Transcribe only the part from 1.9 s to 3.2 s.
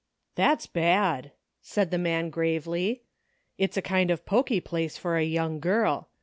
the man gravely;